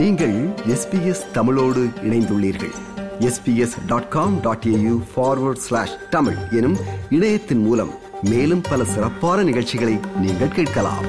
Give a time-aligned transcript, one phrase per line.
[0.00, 2.72] நீங்கள் எஸ்பிஎஸ் தமிழோடு இணைந்துள்ளீர்கள்.
[3.18, 6.76] SBS dot com dot AU forward slash Tamil எனும்
[7.10, 7.90] இணையத்தின் மூலம்
[8.22, 11.04] மேலும் பல சிறப்பான நிகழ்ச்சிகளை நீங்கள் கேட்கலாம்.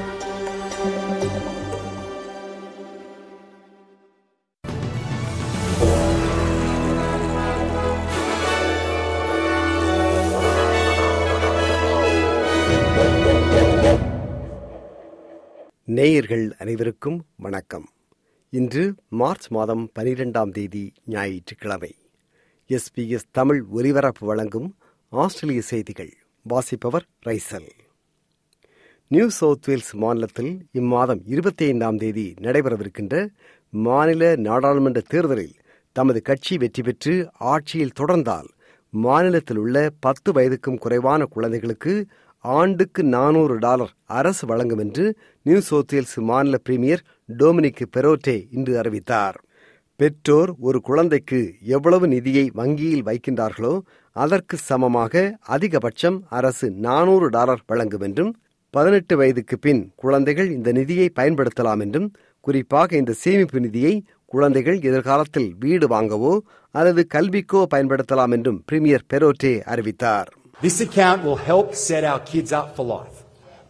[15.84, 17.91] நேயர்கள் அனைவருக்கும் வணக்கம்.
[18.52, 21.94] இன்று மார்ச் மாதம் பனிரெண்டாம் தேதி ஞாயிற்றுக்கிழமை.
[22.68, 24.76] எஸ்பிஎஸ் தமிழ் ஒலிபரப்பு வழங்கும்
[25.08, 26.12] ஆஸ்திரேலிய செய்திகள்.
[26.42, 27.68] வாசிப்பவர் ரைசல்.
[29.08, 33.28] நியூ சவுத் வேல்ஸ் மாநிலத்தில் இம்மாதம் இருபத்தி ஐந்தாம் தேதி நடைபெறவிருக்கின்ற
[33.70, 35.54] மாநில நாடாளுமன்ற தேர்தலில்
[35.92, 38.48] தமது கட்சி வெற்றி பெற்று ஆட்சியில் தொடர்ந்தால்
[38.90, 42.06] மாநிலத்தில் உள்ள பத்து வயதுக்கும் குறைவான குழந்தைகளுக்கு
[42.38, 47.02] ஆண்டுக்கு நானூறு டாலர் அரசு வழங்கும் என்று நியூ சவுத் வேல்ஸ் மாநில பிரீமியர்
[47.38, 49.44] டொமினிக் பெரோட்டே இன்று அறிவித்தார்.
[49.96, 53.80] பெற்றோர் ஒரு குழந்தைக்கு எவ்வளவு நிதியை வங்கியில் வைக்கின்றார்களோ
[54.12, 58.36] அதற்கு சமமாக அதிகபட்சம் அரசு நானூறு டாலர் வழங்கும் என்றும்
[58.70, 65.88] பதினெட்டு வயதுக்கு பின் குழந்தைகள் இந்த நிதியை பயன்படுத்தலாம் என்றும் குறிப்பாக இந்த சேமிப்பு நிதியை குழந்தைகள் எதிர்காலத்தில் வீடு
[65.88, 70.28] வாங்கவோ அல்லது கல்விக்கோ பயன்படுத்தலாம் என்றும் பிரீமியர் பெரோட்டே அறிவித்தார்.
[70.62, 73.21] This account will help set our kids up for life.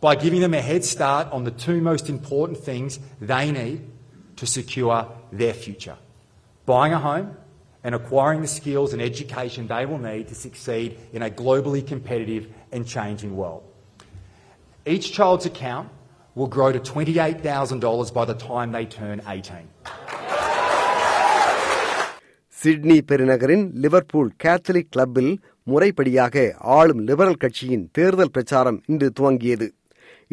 [0.02, 2.92] by giving them a head start on the two most important things
[3.34, 3.80] they need
[4.36, 5.00] to secure
[5.34, 5.98] their future
[6.68, 7.28] buying a home
[7.84, 12.44] and acquiring the skills and education they will need to succeed in a globally competitive
[12.74, 13.64] and changing world.
[14.86, 15.88] Each child's account
[16.36, 19.68] will grow to $28,000 by the time they turn 18.
[22.54, 26.36] Sydney பெருநகரின் Liverpool Catholic கிளப்பில் முறைப்படியாக
[26.78, 29.68] ஆளும் liberal கட்சியின் தேர்தல் பிரச்சாரம் இன்று துவங்கியது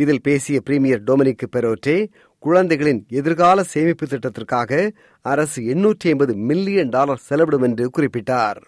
[0.02, 1.96] இதில் பேசிய பிரீமியர் டொமினிக் பெரோட்டே
[2.44, 4.72] குழந்தைகளின் எதிர்கால சேமிப்பு திட்டத்திற்காக
[5.26, 8.60] அரசு எண்ணூற்றி ஐம்பது மில்லியன் டாலர் செலவிடும் என்று குறிப்பிட்டார்.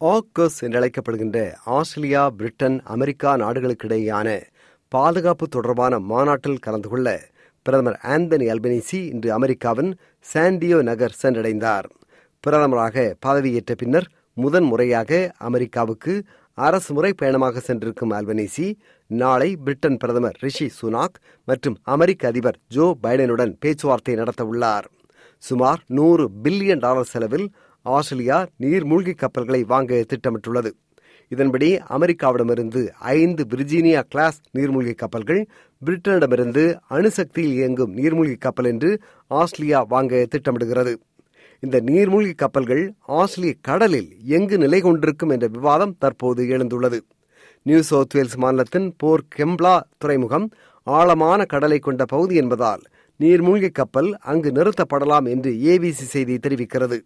[0.00, 1.38] ஆக்கஸ் என்றழைக்கப்படுகின்ற
[1.76, 4.28] ஆஸ்திரேலியா பிரிட்டன் அமெரிக்கா நாடுகளுக்கிடையேயான
[4.92, 7.08] பாதுகாப்பு தொடர்பான மாநாட்டில் கலந்து கொள்ள
[7.66, 9.90] பிரதமர் ஆந்தனி அல்பனிசி இன்று அமெரிக்காவின்
[10.26, 11.86] சாண்டியோ நகர் சென்றடைந்தார்.
[12.44, 15.10] பிரதமராக பதவியேற்ற பின்னர் முதன் முறையாக
[15.48, 16.12] அமெரிக்காவுக்கு
[16.58, 18.66] அரசு முறை பயணமாக சென்றிருக்கும் அல்பனீசி
[19.10, 21.16] நாளை பிரிட்டன் பிரதமர் ரிஷி சுனாக்
[21.48, 24.86] மற்றும் அமெரிக்க அதிபர் ஜோ பைடனுடன் பேச்சுவார்த்தை நடத்த உள்ளார்
[25.42, 27.46] சுமார் நூறு பில்லியன் டாலர் செலவில்
[27.86, 30.70] ஆஸ்திரேலியா நீர்மூழ்கி கப்பல்களை வாங்க திட்டமிட்டுள்ளது.
[31.28, 32.80] இதன்படி அமெரிக்காவிடமிருந்து
[33.14, 35.40] ஐந்து விர்ஜீனியா கிளாஸ் நீர்மூழ்கி கப்பல்கள்
[35.82, 38.90] பிரிட்டனிடமிருந்து அணுசக்தியில் இயங்கும் நீர்மூழ்கி கப்பல் என்று
[39.30, 40.92] ஆஸ்திரேலியா வாங்க திட்டமிடுகிறது.
[41.64, 42.84] இந்த நீர்மூழ்கி கப்பல்கள்
[43.18, 46.98] ஆஸ்திரேலிய கடலில் எங்கு நிலை கொண்டிருக்கும் என்ற விவாதம் தற்போது எழுந்துள்ளது.
[47.62, 50.46] நியூ சவுத் வேல்ஸ் மாநிலத்தின் போர் கெம்ப்லா துறைமுகம்
[50.86, 52.82] ஆழமான கடலை கொண்ட பகுதி என்பதால்
[53.20, 56.98] நீர்மூழ்கி கப்பல் அங்கு நிறுத்தப்படலாம் என்று ஏபிசி செய்தி தெரிவிக்கிறது.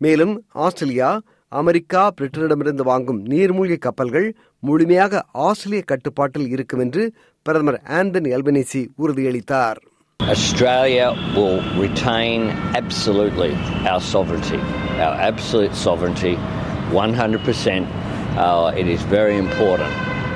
[0.00, 0.34] மேலும்
[0.66, 1.10] ஆஸ்திரேலியா
[1.48, 4.28] அமெரிக்கா பிரிட்டனிடமிருந்து வாங்கும் நீர்மூழ்கி கப்பல்கள்
[4.60, 7.04] முழுமையாக ஆஸ்திரேலிய கட்டுப்பாட்டில் இருக்கும் என்று
[7.42, 9.80] பிரதமர் ஆந்தனி அல்பனேசி உறுதியளித்தார்.
[10.20, 13.54] Australia will retain absolutely
[13.86, 14.58] our sovereignty,
[14.98, 16.34] our absolute sovereignty,
[16.90, 17.86] 100%.
[18.36, 19.90] Uh, it is very important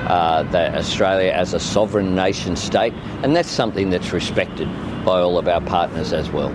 [0.09, 4.67] uh, that Australia, as a sovereign nation state, and that's something that's respected
[5.05, 6.53] by all of our partners as well.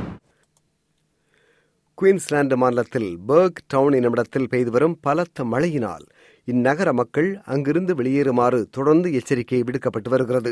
[1.98, 6.04] Queensland மாநிலத்தில் Burketown என்னிடத்தில் பெய்து வரும் பலத்த மழையினால்
[6.46, 10.52] இந்நகர மக்கள் அங்கிருந்து வெளியேறுமாறு தொடர்ந்து எச்சரிக்கை விடுக்கப்பட்டு வருகிறது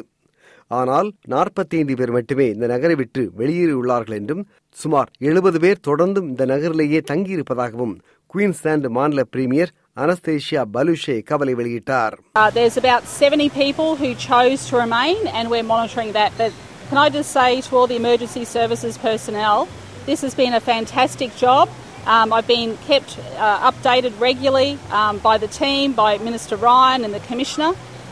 [0.71, 4.43] ஆனால் நாற்பத்தி ஐந்து பேர் மட்டுமே இந்த நகரை விட்டு வெளியேறியுள்ளார்கள் என்றும்
[4.77, 7.95] சுமார் எழுபது பேர் தொடர்ந்தும் இந்த நகரிலேயே தங்கியிருப்பதாகவும்
[8.29, 14.75] குயின்ஸ்லாந்து மாநில பிரீமியர் அனஸ்தேஷியா பலுஷே கவலை வெளியிட்டார் Uh, there's about 70 people who chose to
[14.77, 16.31] remain, and we're monitoring that.
[16.41, 16.51] But
[16.89, 19.59] can I just say to all the emergency services personnel,
[20.05, 21.65] this has been a fantastic job.
[22.07, 27.13] Um, I've been kept uh, updated regularly um, by the team, by Minister Ryan and
[27.13, 27.71] the Commissioner,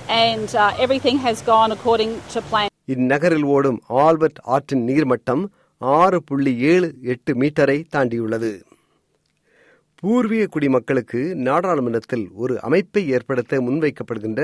[0.09, 2.69] and uh, everything has gone according to plan.
[2.88, 5.44] இந்நகரில் ஓடும் Albert ஆற்றின் நீர்மட்டம்
[5.81, 8.51] ஆறு புள்ளி ஏழு எட்டு மீட்டரை தாண்டியுள்ளது
[10.03, 14.41] பூர்வீக குடிமக்களுக்கு நாடாளுமன்றத்தில் ஒரு அமைப்பை ஏற்படுத்த முன்வைக்கப்படுகின்ற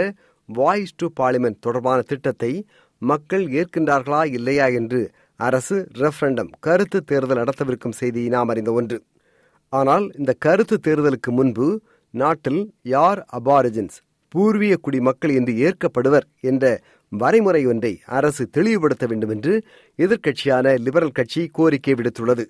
[0.50, 2.52] வாய்ஸ் டு பார்லிமெண்ட் தொடர்பான திட்டத்தை
[3.02, 5.02] மக்கள் ஏற்கின்றார்களா இல்லையா என்று
[5.40, 8.98] அரசு ரெஃபரண்டம் கருத்து தேர்தல் நடத்தவிருக்கும் செய்தி நாம் அறிந்த ஒன்று
[9.74, 11.68] ஆனால் இந்த கருத்து தேர்தலுக்கு முன்பு
[12.14, 13.98] நாட்டில் யார் அபாரிஜின்ஸ்
[14.30, 16.66] பூர்வீக குடிமக்கள் என்று ஏற்கப்படுவர் என்ற
[17.12, 19.54] வரைமுறை ஒன்றை அரசு தெளிவுபடுத்த வேண்டும் என்று
[20.00, 22.46] எதிர்க்கட்சியான லிபரல் கட்சி கோரிக்கை விடுத்துள்ளது.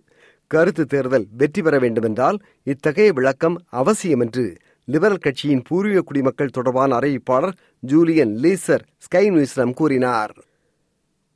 [0.52, 4.46] கருத்து தேர்தல் வெற்றி பெற வேண்டுமென்றால் இத்தகைய விளக்கம் அவசியம் என்று
[4.88, 10.34] லிபரல் கட்சியின் பூர்வீக குடிமக்கள் தொடர்பான அறிவிப்பாளர் ஜூலியன் லீசர் ஸ்கை நியூஸிடம் கூறினார்.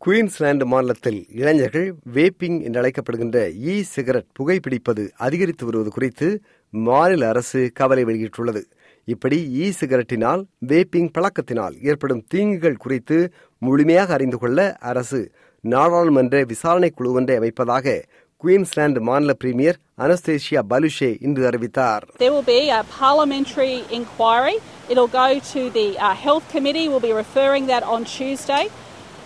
[0.01, 6.27] குயின்ஸ்லாந்து மாநிலத்தில் இளைஞர்கள் வேப்பிங் என்று அழைக்கப்படுகின்ற இ சிகரெட் புகைப்பிடிப்பது அதிகரித்து வருவது குறித்து
[6.73, 8.63] மாநில அரசு கவலை வெளியிட்டுள்ளது.
[9.07, 13.17] இப்படி இ சிகரெட்டினால் வேப்பிங் பழக்கத்தினால் ஏற்படும் தீங்குகள் குறித்து
[13.61, 14.59] முழுமையாக அறிந்து கொள்ள
[14.91, 15.19] அரசு
[15.63, 17.95] நாடாளுமன்ற விசாரணை குழு ஒன்றை அமைப்பதாக
[18.43, 24.55] குயின்ஸ்லாந்து மாநில பிரீமியர் அனஸ்தேஷியா பலுஷே இன்று அறிவித்தார் There will be a parliamentary inquiry.
[24.91, 26.85] It'll go to the uh, Health Committee.
[26.89, 28.65] We'll be referring that on Tuesday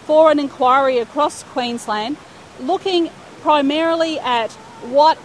[0.07, 2.13] for an inquiry across Queensland,
[2.71, 3.06] looking
[3.41, 4.51] primarily at
[4.97, 5.18] what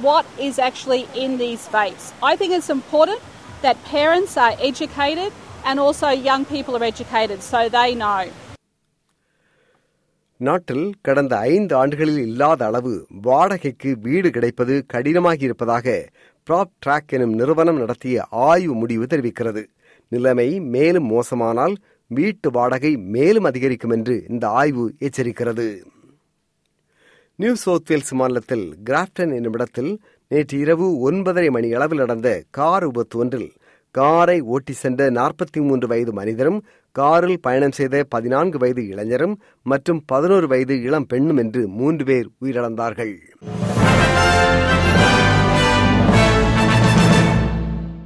[0.00, 2.04] what is actually in these vapes.
[2.22, 3.20] I think it's important
[3.62, 5.30] that parents are educated
[5.64, 8.20] and also young people are educated so they know.
[10.40, 12.92] நாட்டில் கடந்த ஐந்து ஆண்டுகளில் இல்லாத அளவு
[13.22, 15.86] வாடகைக்கு வீடு கிடைப்பது கடினமாகி இருப்பதாக
[16.46, 19.62] ப்ராப் ட்ராக் எனும் நிறுவனம் நடத்திய ஆய்வு முடிவு தெரிவிக்கிறது
[20.12, 21.74] நிலைமை மேலும் மோசமானால்
[22.10, 25.66] வீட்டு வாடகை மேலும் அதிகரிக்கும் என்று இந்த ஆய்வு எச்சரிக்கிறது
[27.38, 29.92] நியூ சவுத் வேல்ஸ் மாநிலத்தில் கிராஃப்டன் என்னும் இடத்தில்
[30.30, 33.48] நேற்று இரவு ஒன்பதரை மணி அளவில் நடந்த கார் விபத்து ஒன்றில்
[33.94, 36.58] காரை ஓட்டி சென்ற நாற்பத்தி மூன்று வயது மனிதரும்
[36.96, 43.14] காரில் பயணம் செய்த பதினான்கு வயது இளைஞரும் மற்றும் பதினோரு வயது இளம் பெண்ணும் என்று மூன்று பேர் உயிரிழந்தார்கள்.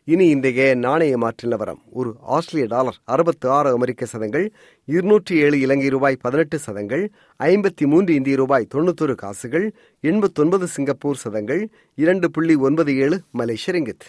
[0.06, 1.78] இனி இன்றைய நாணய மாற்று நிலவரம்.
[1.90, 4.44] ஒரு ஆஸ்திரேலிய டாலர் அறுபத்து ஆறு அமெரிக்க சதங்கள்
[4.84, 7.04] இருநூற்றி ஏழு இலங்கை ரூபாய் பதினெட்டு சதங்கள்
[7.38, 9.66] ஐம்பத்தி மூன்று இந்திய ரூபாய் தொண்ணூத்தொரு காசுகள்
[10.00, 14.06] எண்பத்தொன்பது சிங்கப்பூர் சதங்கள் இரண்டு புள்ளி ஒன்பது ஏழு மலேசிய ரிங்கித்.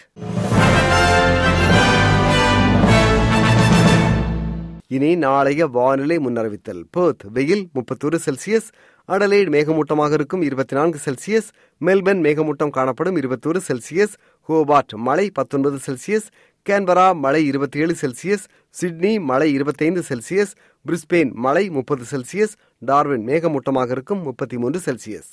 [4.88, 6.82] இனி நாளைய வானிலை முன்னறிவித்தல்.
[6.96, 8.68] பேர்த் வெயில் முப்பத்தொரு செல்சியஸ்
[9.08, 11.48] அடலைட் மேகமூட்டமாக இருக்கும் இருபத்தி நான்கு செல்சியஸ்
[11.80, 14.14] மெல்பர்ன் மேகமூட்டம் காணப்படும் இருபத்தொரு செல்சியஸ்
[14.48, 16.28] ஹோபார்ட் மழை பத்தொன்பது செல்சியஸ்
[16.66, 18.44] கேன்பரா மழை இருபத்தி ஏழு செல்சியஸ்
[18.80, 20.52] சிட்னி மழை இருபத்தைந்து செல்சியஸ்
[20.86, 25.32] பிரிஸ்பெயின் மழை முப்பது செல்சியஸ் டார்வின் மேகமூட்டமாக இருக்கும் முப்பத்தி மூன்று செல்சியஸ்.